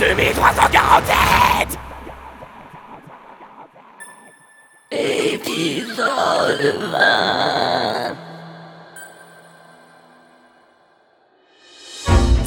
[0.00, 1.78] 2347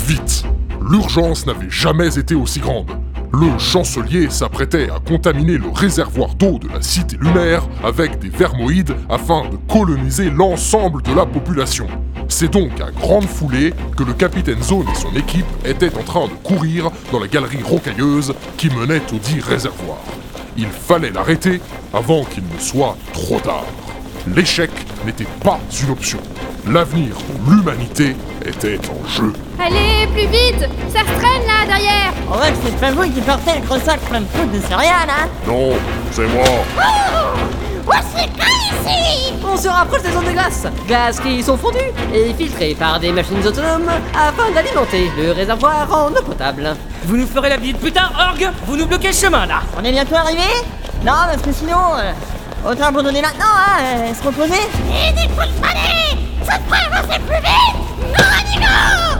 [0.05, 0.43] Vite
[0.81, 2.91] L'urgence n'avait jamais été aussi grande.
[3.31, 8.95] Le chancelier s'apprêtait à contaminer le réservoir d'eau de la cité lunaire avec des vermoïdes
[9.09, 11.87] afin de coloniser l'ensemble de la population.
[12.35, 16.25] C'est donc à grande foulée que le capitaine Zone et son équipe étaient en train
[16.25, 19.99] de courir dans la galerie rocailleuse qui menait au dit réservoir.
[20.57, 21.61] Il fallait l'arrêter
[21.93, 23.65] avant qu'il ne soit trop tard.
[24.35, 24.71] L'échec
[25.05, 26.17] n'était pas une option.
[26.67, 27.15] L'avenir
[27.45, 29.31] de l'humanité était en jeu.
[29.59, 33.21] Allez, plus vite Ça se traîne là, derrière On voit que c'est pas vous qui
[33.21, 35.29] portez le gros sac plein de trucs de céréales, hein?
[35.45, 35.73] Non,
[36.11, 36.45] c'est moi.
[39.45, 40.65] On se rapproche des zones de glace.
[40.87, 41.77] Glaces qui sont fondues
[42.13, 46.75] et filtrées par des machines autonomes afin d'alimenter le réservoir en eau potable.
[47.05, 49.83] Vous nous ferez la visite plus tard, Orgue Vous nous bloquez le chemin là On
[49.83, 50.41] est bientôt arrivé
[51.05, 51.77] Non, parce que sinon...
[51.97, 52.11] euh,
[52.71, 54.61] autant abandonner maintenant, hein euh, Se reposer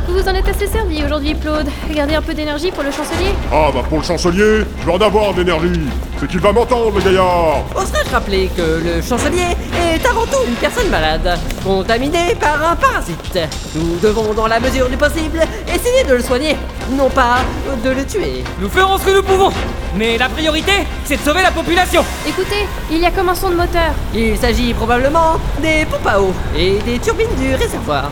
[0.07, 1.67] Vous vous en êtes assez servi aujourd'hui, Claude.
[1.91, 3.33] Gardez un peu d'énergie pour le chancelier.
[3.51, 5.81] Ah bah pour le chancelier, je vais en avoir d'énergie.
[6.19, 7.63] C'est qu'il va m'entendre, le gaillard.
[7.75, 13.39] Oserais-je rappeler que le chancelier est avant tout une personne malade, contaminée par un parasite.
[13.75, 16.55] Nous devons, dans la mesure du possible, essayer de le soigner,
[16.91, 17.37] non pas
[17.83, 18.43] de le tuer.
[18.59, 19.51] Nous ferons ce que nous pouvons
[19.95, 20.71] Mais la priorité,
[21.05, 22.03] c'est de sauver la population.
[22.27, 23.91] Écoutez, il y a comme un son de moteur.
[24.13, 28.09] Il s'agit probablement des pompes à eau et des turbines du réservoir.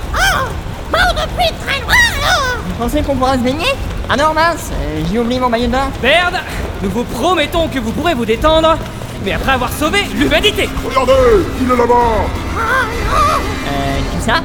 [2.67, 3.73] Vous pensez qu'on pourra se baigner?
[4.09, 5.89] Ah non, mince euh, J'ai oublié mon maillot de bain.
[6.01, 6.35] Baird,
[6.81, 8.77] nous vous promettons que vous pourrez vous détendre,
[9.23, 10.67] mais après avoir sauvé l'humanité.
[10.85, 11.13] Regardez,
[11.61, 12.25] il est là-bas.
[13.67, 14.41] Euh, qui ça?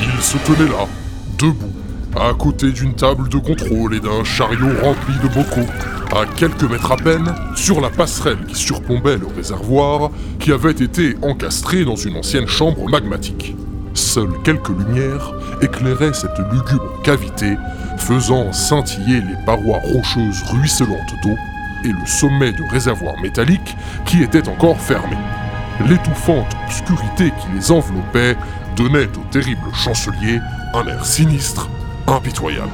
[0.00, 0.86] Il se tenait là,
[1.38, 1.73] debout,
[2.16, 5.68] à côté d'une table de contrôle et d'un chariot rempli de bocaux,
[6.14, 11.16] à quelques mètres à peine, sur la passerelle qui surplombait le réservoir, qui avait été
[11.22, 13.56] encastré dans une ancienne chambre magmatique.
[13.94, 17.56] Seules quelques lumières éclairaient cette lugubre cavité,
[17.98, 21.36] faisant scintiller les parois rocheuses ruisselantes d'eau
[21.84, 23.76] et le sommet du réservoir métallique
[24.06, 25.16] qui était encore fermé.
[25.88, 28.36] L'étouffante obscurité qui les enveloppait
[28.76, 30.40] donnait au terrible chancelier
[30.74, 31.68] un air sinistre,
[32.06, 32.70] impitoyable.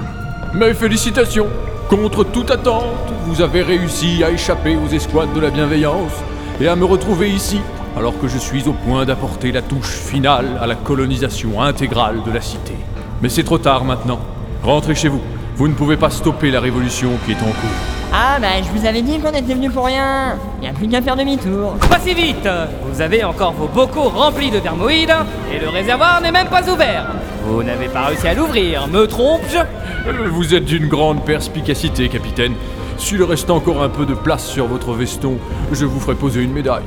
[0.55, 1.47] Mes félicitations
[1.89, 6.13] Contre toute attente, vous avez réussi à échapper aux escouades de la bienveillance
[6.61, 7.61] et à me retrouver ici,
[7.97, 12.31] alors que je suis au point d'apporter la touche finale à la colonisation intégrale de
[12.31, 12.75] la cité.
[13.23, 14.21] Mais c'est trop tard maintenant.
[14.63, 15.21] Rentrez chez vous.
[15.57, 17.81] Vous ne pouvez pas stopper la révolution qui est en cours.
[18.13, 21.01] Ah bah je vous avais dit qu'on était venu pour rien Y a plus qu'à
[21.01, 22.49] faire demi-tour Pas si vite
[22.91, 25.15] Vous avez encore vos bocaux remplis de vermoïdes,
[25.53, 27.07] et le réservoir n'est même pas ouvert
[27.45, 32.55] Vous n'avez pas réussi à l'ouvrir, me trompe-je Euh, Vous êtes d'une grande perspicacité, capitaine.
[32.99, 35.39] S'il reste encore un peu de place sur votre veston,
[35.73, 36.85] je vous ferai poser une médaille.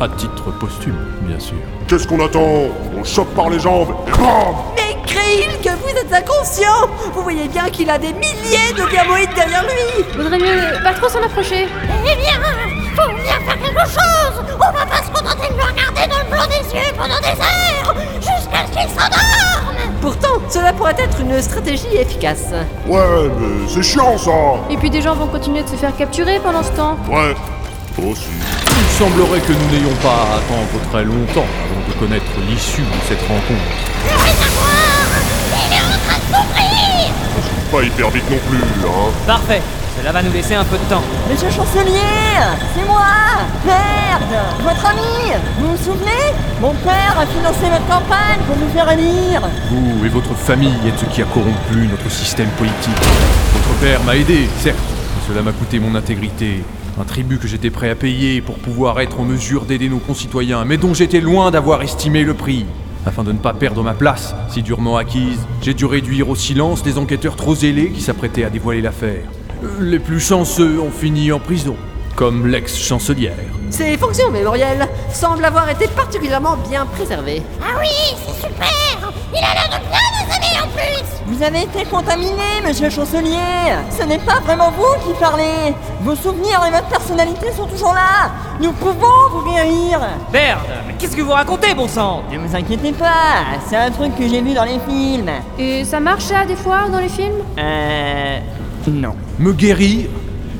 [0.00, 1.56] À titre posthume, bien sûr.
[1.88, 2.40] Qu'est-ce qu'on attend
[2.94, 7.22] On le chope par les jambes et bam Mais Créil, que vous êtes inconscient Vous
[7.22, 11.22] voyez bien qu'il a des milliers de vermoïdes derrière lui Vaudrait mieux pas trop s'en
[11.22, 11.66] approcher.
[11.66, 12.40] Eh bien,
[12.96, 16.30] faut bien faire quelque chose On va pas se contenter de le regarder dans le
[16.30, 19.63] blanc des yeux pendant des heures Jusqu'à ce qu'il s'endorme
[20.04, 22.52] Pourtant, cela pourrait être une stratégie efficace.
[22.86, 23.00] Ouais,
[23.40, 24.30] mais c'est chiant ça
[24.68, 26.98] Et puis des gens vont continuer de se faire capturer pendant ce temps.
[27.08, 27.34] Ouais,
[28.06, 28.28] aussi.
[28.68, 33.00] Il semblerait que nous n'ayons pas à attendre très longtemps avant de connaître l'issue de
[33.08, 33.64] cette rencontre.
[34.04, 35.08] Le réservoir
[35.54, 39.62] Il est en train de s'ouvrir Pas hyper vite non plus, hein Parfait
[39.96, 41.02] Cela va nous laisser un peu de temps.
[41.30, 42.00] Monsieur chancelier
[42.74, 43.06] C'est moi
[43.64, 46.10] Merde Votre ami Vous vous souvenez?
[46.60, 50.98] Mon père a financé votre campagne pour nous faire élire Vous et votre famille êtes
[50.98, 53.02] ce qui a corrompu notre système politique.
[53.52, 56.64] Votre père m'a aidé, certes, mais cela m'a coûté mon intégrité.
[57.00, 60.64] Un tribut que j'étais prêt à payer pour pouvoir être en mesure d'aider nos concitoyens,
[60.64, 62.66] mais dont j'étais loin d'avoir estimé le prix.
[63.06, 66.84] Afin de ne pas perdre ma place, si durement acquise, j'ai dû réduire au silence
[66.86, 69.24] les enquêteurs trop zélés qui s'apprêtaient à dévoiler l'affaire.
[69.80, 71.76] Les plus chanceux ont fini en prison,
[72.16, 73.32] comme l'ex-chancelière.
[73.70, 77.42] Ses fonctions mémorielles semblent avoir été particulièrement bien préservées.
[77.62, 77.88] Ah oui,
[78.24, 79.12] c'est super.
[79.32, 81.04] Il a l'air de bien nous aimer en plus.
[81.26, 83.38] Vous avez été contaminé, monsieur chancelier.
[83.90, 85.74] Ce n'est pas vraiment vous qui parlez.
[86.02, 88.30] Vos souvenirs et votre personnalité sont toujours là.
[88.60, 89.98] Nous pouvons vous guérir.
[90.30, 92.22] Baird, mais qu'est-ce que vous racontez, bon sang?
[92.30, 95.30] Ne vous inquiétez pas, c'est un truc que j'ai vu dans les films.
[95.58, 97.42] Et ça marche ça des fois dans les films?
[97.58, 98.38] Euh...
[98.86, 100.08] Me guérir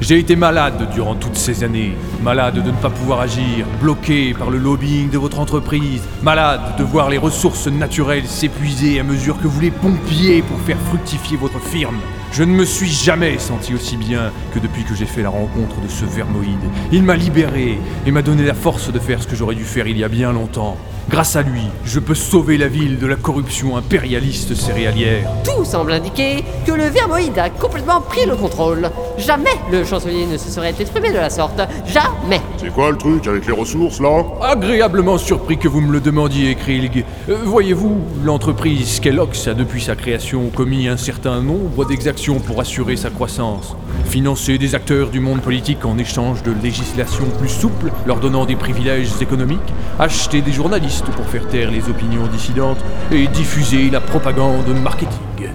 [0.01, 1.93] J'ai été malade durant toutes ces années.
[2.23, 6.03] Malade de ne pas pouvoir agir, bloqué par le lobbying de votre entreprise.
[6.23, 10.79] Malade de voir les ressources naturelles s'épuiser à mesure que vous les pompiez pour faire
[10.89, 11.99] fructifier votre firme.
[12.37, 15.81] Je ne me suis jamais senti aussi bien que depuis que j'ai fait la rencontre
[15.81, 16.59] de ce vermoïde.
[16.91, 19.87] Il m'a libéré et m'a donné la force de faire ce que j'aurais dû faire
[19.87, 20.77] il y a bien longtemps.
[21.09, 25.29] Grâce à lui, je peux sauver la ville de la corruption impérialiste céréalière.
[25.45, 28.91] Tout semble indiquer que le vermoïde a complètement pris le contrôle.
[29.19, 31.61] Jamais le chancelier ne se serait exprimé de la sorte.
[31.87, 32.41] Jamais.
[32.57, 34.25] C'est quoi le truc avec les ressources là?
[34.43, 37.05] Agréablement surpris que vous me le demandiez, Krilg.
[37.29, 42.97] Euh, Voyez-vous, l'entreprise Kellogg's a depuis sa création commis un certain nombre d'exactions pour assurer
[42.97, 43.77] sa croissance.
[44.07, 48.57] Financer des acteurs du monde politique en échange de législation plus souple, leur donnant des
[48.57, 49.61] privilèges économiques,
[49.99, 52.83] acheter des journalistes pour faire taire les opinions dissidentes
[53.13, 55.51] et diffuser la propagande marketing.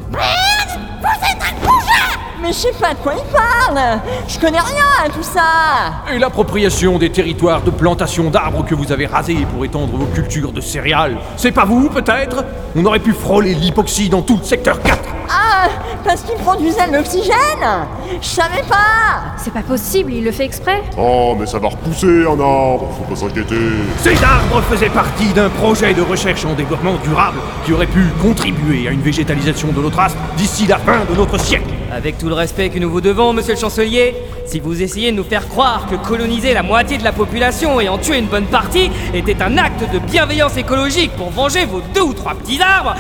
[2.50, 6.18] Mais je sais pas de quoi il parle Je connais rien à tout ça Et
[6.18, 10.60] l'appropriation des territoires de plantation d'arbres que vous avez rasés pour étendre vos cultures de
[10.60, 11.20] céréales.
[11.38, 12.44] C'est pas vous, peut-être?
[12.76, 14.98] On aurait pu frôler l'hypoxie dans tout le secteur 4
[15.30, 15.68] Ah
[16.04, 17.86] Parce qu'il produisait de l'oxygène
[18.20, 22.26] Je savais pas C'est pas possible, il le fait exprès Oh, mais ça va repousser
[22.26, 23.58] un arbre, faut pas s'inquiéter.
[24.00, 28.88] Ces arbres faisaient partie d'un projet de recherche en développement durable qui aurait pu contribuer
[28.88, 31.70] à une végétalisation de notre astre d'ici la fin de notre siècle.
[31.92, 34.16] Avec tout le respect que nous vous devons, monsieur le chancelier,
[34.46, 37.90] si vous essayez de nous faire croire que coloniser la moitié de la population et
[37.90, 42.02] en tuer une bonne partie était un acte de bienveillance écologique pour venger vos deux
[42.02, 42.96] ou trois petits arbres,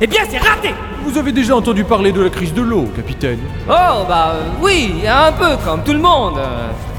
[0.00, 0.74] eh bien c'est raté
[1.04, 5.32] Vous avez déjà entendu parler de la crise de l'eau, capitaine Oh, bah oui, un
[5.32, 6.38] peu comme tout le monde.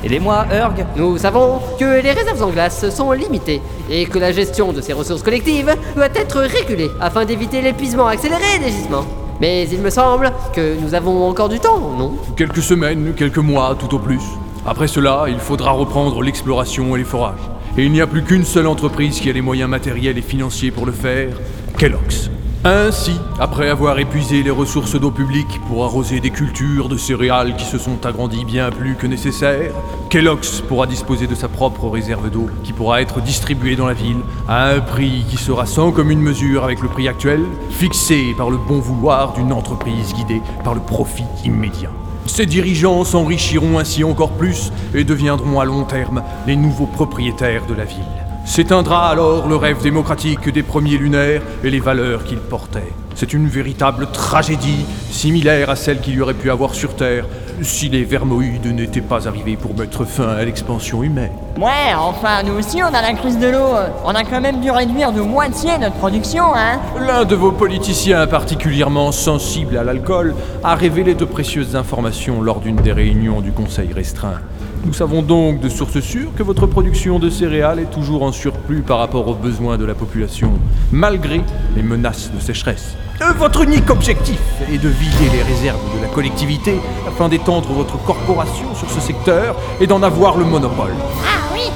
[0.03, 0.85] Aidez-moi, Urg.
[0.95, 4.93] Nous savons que les réserves en glace sont limitées et que la gestion de ces
[4.93, 9.05] ressources collectives doit être régulée afin d'éviter l'épuisement accéléré des gisements.
[9.41, 12.13] Mais il me semble que nous avons encore du temps, non?
[12.37, 14.21] Quelques semaines, quelques mois, tout au plus.
[14.65, 17.39] Après cela, il faudra reprendre l'exploration et les forages.
[17.77, 20.71] Et il n'y a plus qu'une seule entreprise qui a les moyens matériels et financiers
[20.71, 21.35] pour le faire,
[21.77, 22.31] Kellogg's.
[22.67, 27.63] Ainsi, après avoir épuisé les ressources d'eau publique pour arroser des cultures de céréales qui
[27.63, 29.71] se sont agrandies bien plus que nécessaire,
[30.09, 34.17] Kellogg's pourra disposer de sa propre réserve d'eau qui pourra être distribuée dans la ville
[34.47, 38.57] à un prix qui sera sans commune mesure avec le prix actuel, fixé par le
[38.57, 41.91] bon vouloir d'une entreprise guidée par le profit immédiat.
[42.25, 47.75] Ses dirigeants s'enrichiront ainsi encore plus et deviendront à long terme les nouveaux propriétaires de
[47.75, 48.24] la ville.
[48.45, 52.93] S'éteindra alors le rêve démocratique des premiers lunaires et les valeurs qu'ils portaient.
[53.15, 57.25] C'est une véritable tragédie, similaire à celle qu'il y aurait pu avoir sur Terre
[57.61, 61.31] si les vermoïdes n'étaient pas arrivés pour mettre fin à l'expansion humaine.
[61.57, 63.75] Ouais, enfin, nous aussi on a la crise de l'eau.
[64.03, 68.27] On a quand même dû réduire de moitié notre production, hein L'un de vos politiciens
[68.27, 70.35] particulièrement sensible à l'alcool
[70.65, 74.41] a révélé de précieuses informations lors d'une des réunions du Conseil restreint.
[74.85, 78.81] Nous savons donc de sources sûres que votre production de céréales est toujours en surplus
[78.81, 80.51] par rapport aux besoins de la population,
[80.91, 81.41] malgré
[81.77, 82.97] les menaces de sécheresse.
[83.21, 84.39] Euh, Votre unique objectif
[84.71, 86.75] est de vider les réserves de la collectivité
[87.07, 90.93] afin d'étendre votre corporation sur ce secteur et d'en avoir le monopole.
[91.23, 91.71] Ah oui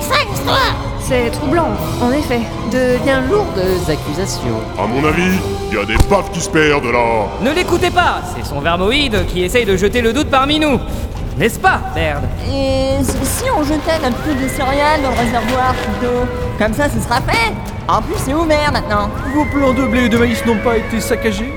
[0.00, 1.68] Sale histoire C'est troublant,
[2.02, 2.40] en effet.
[2.72, 4.60] De bien lourdes accusations.
[4.78, 5.38] À mon avis,
[5.70, 7.26] il y a des baffes qui se perdent là.
[7.42, 10.80] Ne l'écoutez pas, c'est son vermoïde qui essaye de jeter le doute parmi nous.
[11.38, 16.26] N'est-ce pas, Merde Et si on jetait notre truc de céréales dans le réservoir plutôt
[16.58, 17.52] Comme ça, ce sera fait
[17.88, 21.00] En plus, c'est ouvert maintenant Vos plans de blé et de maïs n'ont pas été
[21.00, 21.52] saccagés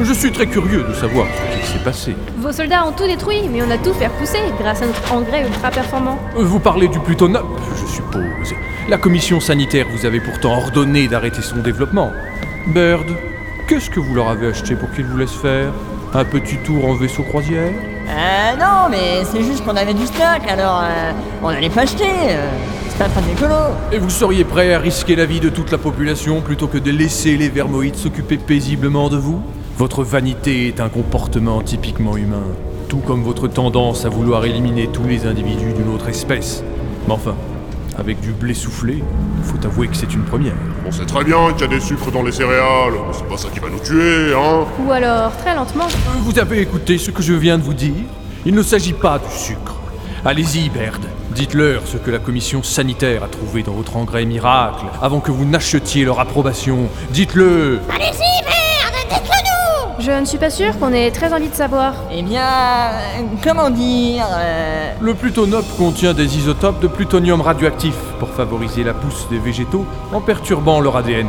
[0.00, 2.16] Je suis très curieux de savoir ce qui s'est passé.
[2.38, 5.42] Vos soldats ont tout détruit, mais on a tout fait repousser grâce à notre engrais
[5.46, 6.18] ultra performant.
[6.36, 7.46] Vous parlez du Plutonop,
[7.76, 8.54] je suppose.
[8.88, 12.10] La commission sanitaire vous avait pourtant ordonné d'arrêter son développement.
[12.68, 13.06] Bird,
[13.68, 15.72] qu'est-ce que vous leur avez acheté pour qu'ils vous laissent faire?
[16.12, 17.70] Un petit tour en vaisseau croisière?
[18.08, 22.04] Euh, non, mais c'est juste qu'on avait du stock, alors euh, on allait pas acheter
[22.30, 22.48] euh,
[23.92, 26.90] Et vous seriez prêt à risquer la vie de toute la population plutôt que de
[26.90, 29.40] laisser les vermoïdes s'occuper paisiblement de vous?
[29.78, 32.44] Votre vanité est un comportement typiquement humain,
[32.88, 36.62] tout comme votre tendance à vouloir éliminer tous les individus d'une autre espèce.
[37.06, 37.36] Mais enfin,
[37.96, 39.02] avec du blé soufflé,
[39.38, 40.52] il faut avouer que c'est une première.
[40.86, 43.38] On sait très bien qu'il y a des sucres dans les céréales, mais c'est pas
[43.38, 45.86] ça qui va nous tuer, hein Ou alors, très lentement.
[46.22, 47.94] Vous avez écouté ce que je viens de vous dire?
[48.44, 49.79] Il ne s'agit pas du sucre.
[50.22, 51.00] Allez-y, Baird.
[51.30, 55.46] Dites-leur ce que la commission sanitaire a trouvé dans votre engrais miracle avant que vous
[55.46, 56.88] n'achetiez leur approbation.
[57.10, 61.54] Dites-le Allez-y, merde Dites-le nous Je ne suis pas sûre qu'on ait très envie de
[61.54, 61.94] savoir.
[62.12, 68.28] Eh bien, euh, comment dire euh, Le plutonop contient des isotopes de plutonium radioactif pour
[68.28, 71.28] favoriser la pousse des végétaux en perturbant leur ADN,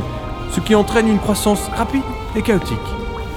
[0.52, 2.04] ce qui entraîne une croissance rapide
[2.36, 2.78] et chaotique.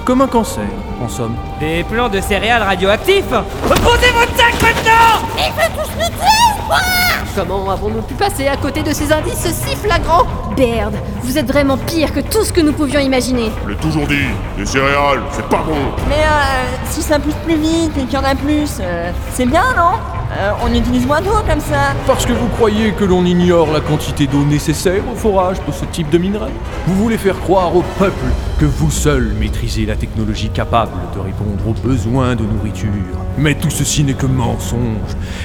[0.05, 0.67] Comme un cancer,
[1.01, 1.37] en somme.
[1.61, 4.34] Des plants de céréales radioactifs Posez votre
[5.37, 6.79] Il veut tous nous tuer ou quoi
[7.37, 10.27] Comment avons-nous pu passer à côté de ces indices si flagrants
[10.57, 13.51] Baird, vous êtes vraiment pire que tout ce que nous pouvions imaginer.
[13.65, 14.27] Je l'ai toujours dit,
[14.57, 15.75] les céréales, c'est pas bon.
[16.09, 19.47] Mais euh, si ça pousse plus vite et qu'il y en a plus, euh, c'est
[19.47, 19.99] bien, non?
[20.33, 21.95] Euh, On utilise moins d'eau comme ça.
[22.07, 25.85] Parce que vous croyez que l'on ignore la quantité d'eau nécessaire au forage pour ce
[25.87, 26.51] type de minerai
[26.87, 28.27] Vous voulez faire croire au peuple
[28.59, 32.91] que vous seul maîtrisez la technologie capable de répondre aux besoins de nourriture.
[33.37, 34.79] Mais tout ceci n'est que mensonge.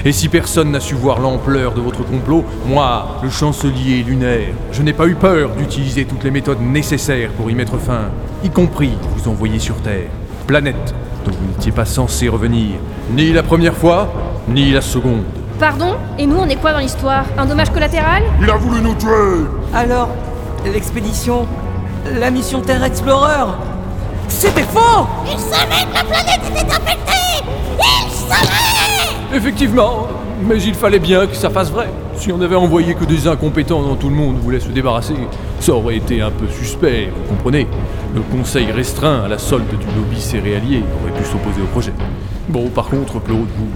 [0.04, 4.82] Et si personne n'a su voir l'ampleur de votre complot, moi, le chancelier lunaire, je
[4.82, 8.10] n'ai pas eu peur d'utiliser toutes les méthodes nécessaires pour y mettre fin,
[8.44, 10.08] y compris vous envoyer sur Terre,
[10.46, 10.94] planète
[11.24, 12.76] dont vous n'étiez pas censé revenir,
[13.12, 14.12] ni la première fois,
[14.48, 15.22] ni la seconde.
[15.58, 17.24] Pardon Et nous, on est quoi dans l'histoire?
[17.36, 18.22] Un dommage collatéral?
[18.40, 19.46] Il a voulu nous tuer.
[19.74, 20.08] Alors,
[20.64, 21.46] l'expédition,
[22.18, 23.52] la mission Terre Explorer,
[24.28, 25.06] c'était faux!
[25.30, 27.44] Il savait que la planète était infectée!
[27.78, 29.36] Il savait!
[29.36, 30.06] Effectivement,
[30.48, 31.88] mais il fallait bien que ça fasse vrai.
[32.16, 35.14] Si on avait envoyé que des incompétents dont tout le monde voulait se débarrasser,
[35.58, 37.66] ça aurait été un peu suspect, vous comprenez?
[38.14, 41.92] Le conseil restreint à la solde du lobby céréalier aurait pu s'opposer au projet.
[42.48, 43.68] Bon, par contre, Claude, vous,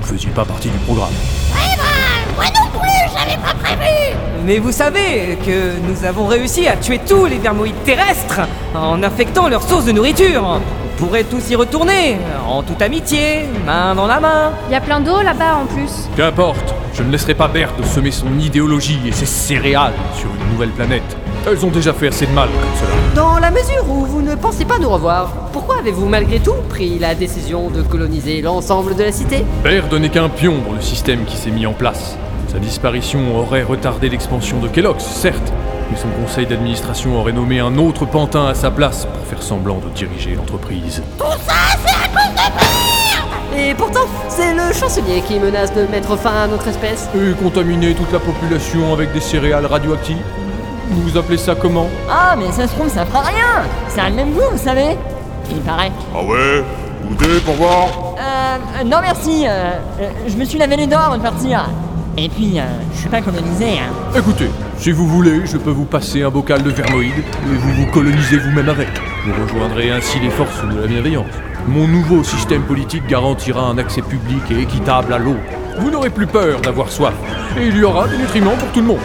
[0.00, 1.10] vous ne faisiez pas partie du programme.
[1.52, 6.66] Eh ben, moi non plus, j'avais pas prévu Mais vous savez que nous avons réussi
[6.66, 8.40] à tuer tous les vermoïdes terrestres
[8.74, 10.42] en affectant leur source de nourriture.
[10.44, 14.52] On pourrait tous y retourner, en toute amitié, main dans la main.
[14.68, 16.08] Il y a plein d'eau là-bas en plus.
[16.16, 20.70] Qu'importe, je ne laisserai pas Berthe semer son idéologie et ses céréales sur une nouvelle
[20.70, 21.16] planète.
[21.46, 23.14] Elles ont déjà fait assez de mal comme cela.
[23.14, 26.98] Dans la mesure où vous ne pensez pas nous revoir, pourquoi avez-vous malgré tout pris
[26.98, 29.44] la décision de coloniser l'ensemble de la cité?
[29.62, 32.16] Baird n'est qu'un pion dans le système qui s'est mis en place.
[32.52, 35.52] Sa disparition aurait retardé l'expansion de Kellogg's, certes,
[35.90, 39.78] mais son conseil d'administration aurait nommé un autre pantin à sa place pour faire semblant
[39.78, 41.02] de diriger l'entreprise.
[43.56, 47.08] Et pourtant, c'est le chancelier qui menace de mettre fin à notre espèce.
[47.14, 50.16] Et contaminer toute la population avec des céréales radioactives?
[50.90, 54.16] Vous appelez ça comment Ah, mais ça se trouve, ça fera rien Ça a le
[54.16, 54.96] même goût, vous savez
[55.50, 55.92] Il paraît.
[56.14, 56.64] Ah ouais
[57.08, 57.86] Goûtez pour voir
[58.18, 61.68] Euh, non merci, euh, euh, je me suis lavé les dents avant de partir.
[62.16, 63.92] Et puis, euh, je suis pas colonisé, hein.
[64.16, 67.86] Écoutez, si vous voulez, je peux vous passer un bocal de vermoïde et vous vous
[67.92, 68.88] colonisez vous-même avec.
[69.24, 71.26] Vous rejoindrez ainsi les forces de la bienveillance.
[71.68, 75.36] Mon nouveau système politique garantira un accès public et équitable à l'eau.
[75.78, 77.14] Vous n'aurez plus peur d'avoir soif.
[77.56, 78.98] Et il y aura des nutriments pour tout le monde.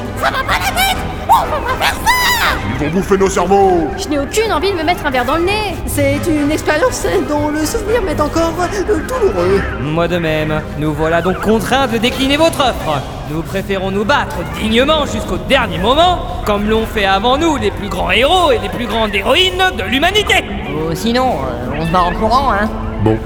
[2.80, 5.38] Ils vont bouffer nos cerveaux Je n'ai aucune envie de me mettre un verre dans
[5.38, 5.76] le nez.
[5.86, 9.62] C'est une expérience dont le souvenir m'est encore euh, douloureux.
[9.82, 13.02] Moi de même, nous voilà donc contraints de décliner votre offre.
[13.30, 17.90] Nous préférons nous battre dignement jusqu'au dernier moment, comme l'ont fait avant nous les plus
[17.90, 20.44] grands héros et les plus grandes héroïnes de l'humanité.
[20.70, 22.70] Ou sinon, euh, on se barre en courant, hein.
[23.04, 23.18] Bon.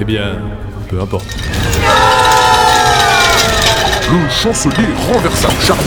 [0.00, 0.36] Eh bien,
[0.88, 1.26] peu importe.
[4.10, 5.82] Le chancelier renversa le chariot,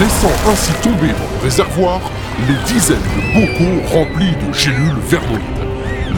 [0.00, 2.00] laissant ainsi tomber dans le réservoir
[2.48, 5.42] les dizaines de bocaux remplis de gélules vermoïdes.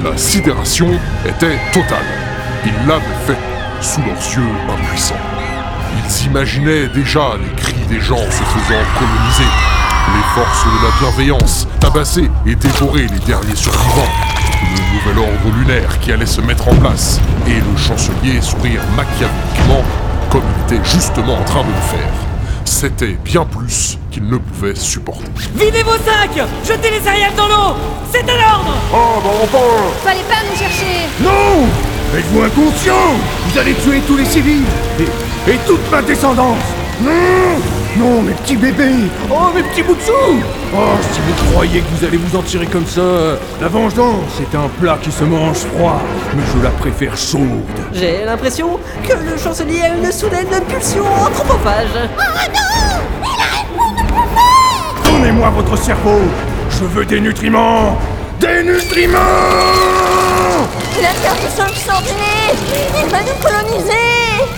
[0.05, 0.89] La sidération
[1.27, 2.07] était totale.
[2.65, 3.39] Ils l'avaient fait
[3.81, 5.17] sous leurs yeux impuissants.
[5.97, 9.51] Ils imaginaient déjà les cris des gens se faisant coloniser,
[10.15, 14.13] les forces de la bienveillance tabasser et dévorer les derniers survivants,
[14.63, 19.83] le nouvel ordre lunaire qui allait se mettre en place, et le chancelier sourire machiavéliquement
[20.31, 22.13] comme il était justement en train de le faire.
[22.65, 25.25] C'était bien plus qu'il ne pouvait supporter.
[25.55, 26.47] Videz vos sacs!
[26.65, 27.77] Jetez les céréales dans l'eau!
[28.13, 29.59] C'est un ordre Ah bah enfin
[30.05, 31.09] Fallait pas nous chercher.
[31.23, 31.67] Non!
[32.17, 33.17] Êtes-vous inconscient?
[33.47, 34.65] Vous allez tuer tous les civils
[35.01, 36.63] et, et toute ma descendance.
[37.03, 37.11] Non
[37.97, 39.09] Non, mes petits bébés.
[39.31, 40.13] Oh, mes petits bouts de sous.
[40.13, 40.79] Oh,
[41.13, 43.01] si vous croyez que vous allez vous en tirer comme ça,
[43.61, 46.01] la vengeance est un plat qui se mange froid,
[46.37, 47.41] mais je la préfère chaude.
[47.93, 52.09] J'ai l'impression que le chancelier a une soudaine pulsion anthropophage.
[55.05, 56.21] Donnez-moi votre cerveau.
[56.71, 57.97] Je veux des nutriments.
[58.39, 59.19] Des nutriments
[60.99, 62.51] Il a perdu son sanguiné
[62.99, 63.95] Il va nous coloniser.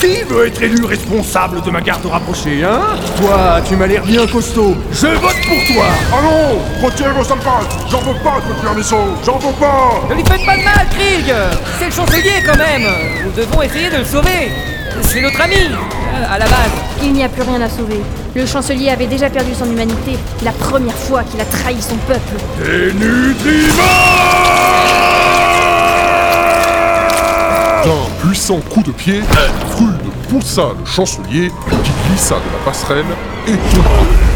[0.01, 2.81] Qui veut être élu responsable de ma garde rapprochée, hein?
[3.19, 4.75] Toi, tu m'as l'air bien costaud.
[4.91, 5.85] Je vote pour toi.
[6.11, 7.39] Ah non Retirez vos sales
[7.91, 10.01] J'en veux pas de votre permission J'en veux pas.
[10.09, 11.35] Ne lui faites pas de mal, Krieg.
[11.79, 12.89] C'est le chancelier quand même.
[13.25, 14.51] Nous devons essayer de le sauver.
[15.03, 16.71] C'est notre ami, euh, à la base.
[17.03, 18.01] Il n'y a plus rien à sauver.
[18.35, 20.17] Le chancelier avait déjà perdu son humanité.
[20.43, 22.37] La première fois qu'il a trahi son peuple.
[22.65, 24.31] Des nutriments
[27.85, 29.23] D'un puissant coup de pied,
[29.71, 29.97] Frude
[30.29, 31.51] poussa le chancelier
[31.83, 33.07] qui glissa de la passerelle
[33.47, 33.89] et tomba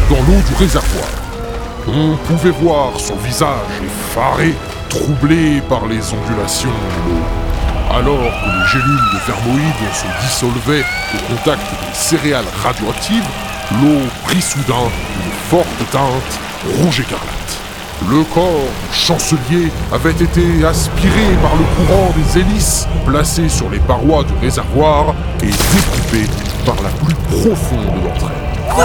[0.09, 1.07] dans l'eau du réservoir.
[1.87, 3.49] On pouvait voir son visage
[3.83, 4.55] effaré,
[4.89, 7.21] troublé par les ondulations de l'eau.
[7.93, 13.29] Alors que les gélules de vermoïdes se dissolvaient au contact des céréales radioactives,
[13.73, 14.89] l'eau prit soudain
[15.23, 16.39] une forte teinte
[16.79, 17.64] rouge écarlate.
[18.03, 18.45] Le corps
[18.91, 24.33] du chancelier avait été aspiré par le courant des hélices placées sur les parois du
[24.41, 26.29] réservoir et découpé
[26.65, 28.81] par la plus profonde d'entre elles.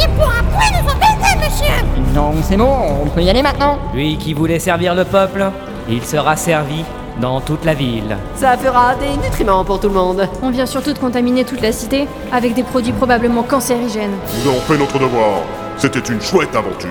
[0.00, 4.16] Il pourra plus nous embêter, monsieur Donc c'est bon, on peut y aller maintenant Lui
[4.16, 5.50] qui voulait servir le peuple,
[5.88, 6.82] il sera servi
[7.20, 8.16] dans toute la ville.
[8.36, 10.26] Ça fera des nutriments pour tout le monde.
[10.42, 14.16] On vient surtout de contaminer toute la cité avec des produits probablement cancérigènes.
[14.42, 15.40] Nous avons fait notre devoir.
[15.80, 16.90] C'était une chouette aventure.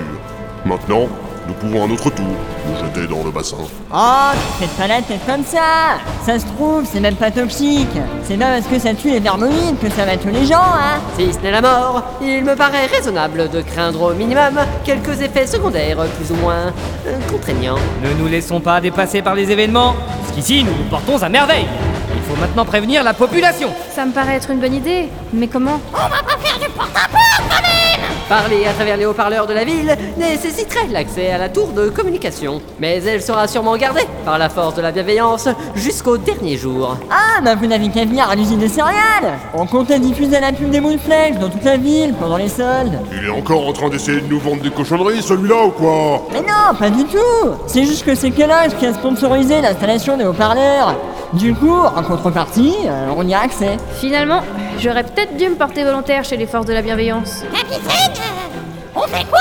[0.66, 1.08] Maintenant,
[1.48, 3.58] nous pouvons à notre tour nous jeter dans le bassin.
[3.94, 7.88] Oh, faites pas la tête comme ça Ça se trouve, c'est même pas toxique
[8.24, 11.00] C'est pas parce que ça tue les vermoïdes que ça va tuer les gens, hein
[11.20, 15.46] Si ce n'est la mort, il me paraît raisonnable de craindre au minimum quelques effets
[15.46, 16.74] secondaires plus ou moins
[17.06, 17.78] euh, contraignants.
[18.04, 21.68] Ne nous laissons pas dépasser par les événements, jusqu'ici nous nous portons à merveille.
[22.16, 23.70] Il faut maintenant prévenir la population.
[23.94, 25.80] Ça me paraît être une bonne idée, mais comment?
[25.94, 27.39] On va pas faire du porte-à-porte,
[28.30, 32.62] Parler à travers les haut-parleurs de la ville nécessiterait l'accès à la tour de communication,
[32.80, 36.96] mais elle sera sûrement gardée par la force de la bienveillance jusqu'au dernier jour.
[37.10, 39.40] Ah, bah vous n'avez qu'à venir à l'usine de céréales.
[39.56, 43.00] On comptait diffuser la pub des moules flèches dans toute la ville pendant les soldes.
[43.20, 46.28] Il est encore en train d'essayer de nous vendre des cochonneries, celui-là, ou quoi?
[46.32, 47.50] Mais non, pas du tout.
[47.66, 50.96] C'est juste que c'est Kellogg qui a sponsorisé l'installation des haut-parleurs
[51.34, 53.78] Du coup, en contrepartie, euh, on y a accès.
[54.00, 54.42] Finalement,
[54.80, 57.44] j'aurais peut-être dû me porter volontaire chez les forces de la bienveillance.
[57.54, 57.84] Capitaine
[58.18, 59.40] euh, On fait quoi?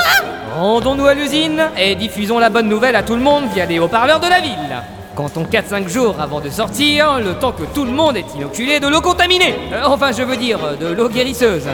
[0.55, 4.19] Rendons-nous à l'usine et diffusons la bonne nouvelle à tout le monde via les haut-parleurs
[4.19, 4.83] de la ville.
[5.15, 8.87] Comptons 4-5 jours avant de sortir, le temps que tout le monde est inoculé de
[8.87, 9.55] l'eau contaminée.
[9.73, 11.67] Euh, enfin, je veux dire, de l'eau guérisseuse.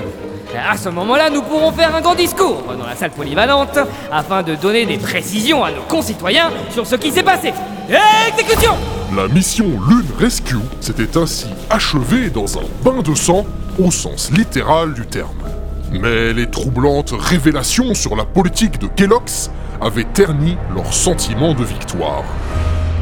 [0.55, 3.77] À ce moment-là, nous pourrons faire un grand discours dans la salle polyvalente
[4.09, 7.51] afin de donner des précisions à nos concitoyens sur ce qui s'est passé.
[7.87, 13.45] La mission Lune Rescue s'était ainsi achevée dans un bain de sang
[13.77, 15.29] au sens littéral du terme.
[15.91, 19.51] Mais les troublantes révélations sur la politique de Kellogg's
[19.81, 22.23] avaient terni leur sentiment de victoire.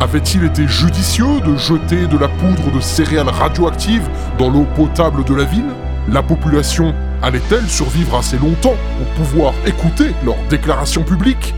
[0.02, 5.34] Avait-il été judicieux de jeter de la poudre de céréales radioactives dans l'eau potable de
[5.34, 5.74] la ville?
[6.12, 11.54] La population allait-elle survivre assez longtemps pour pouvoir écouter leurs déclarations publiques?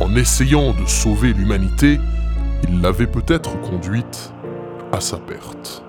[0.00, 1.98] En essayant de sauver l'humanité,
[2.64, 4.32] il l'avait peut-être conduite
[4.92, 5.82] à sa perte.